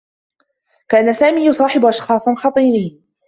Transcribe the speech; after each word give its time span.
كان 0.89 1.13
سامي 1.13 1.45
يصاحب 1.45 1.85
أشخاصا 1.85 2.35
خطيرين. 2.35 3.03